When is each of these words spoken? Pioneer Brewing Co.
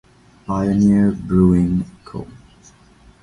Pioneer 0.47 1.11
Brewing 1.11 1.85
Co. 2.05 2.25